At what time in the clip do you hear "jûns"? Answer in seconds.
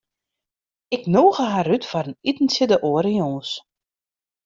3.19-3.51